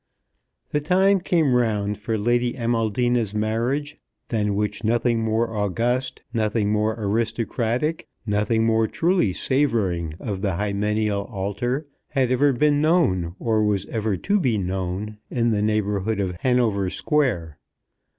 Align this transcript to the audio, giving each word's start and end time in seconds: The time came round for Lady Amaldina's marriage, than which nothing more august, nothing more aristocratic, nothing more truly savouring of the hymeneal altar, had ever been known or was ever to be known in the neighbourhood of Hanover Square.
The 0.71 0.81
time 0.81 1.19
came 1.19 1.53
round 1.53 1.99
for 1.99 2.17
Lady 2.17 2.53
Amaldina's 2.55 3.35
marriage, 3.35 3.97
than 4.29 4.55
which 4.55 4.83
nothing 4.83 5.21
more 5.23 5.55
august, 5.55 6.23
nothing 6.33 6.71
more 6.71 6.95
aristocratic, 6.99 8.07
nothing 8.25 8.65
more 8.65 8.87
truly 8.87 9.31
savouring 9.31 10.15
of 10.19 10.41
the 10.41 10.55
hymeneal 10.55 11.27
altar, 11.29 11.85
had 12.07 12.31
ever 12.31 12.51
been 12.51 12.81
known 12.81 13.35
or 13.37 13.63
was 13.63 13.85
ever 13.89 14.17
to 14.17 14.39
be 14.39 14.57
known 14.57 15.19
in 15.29 15.51
the 15.51 15.61
neighbourhood 15.61 16.19
of 16.19 16.35
Hanover 16.39 16.89
Square. 16.89 17.59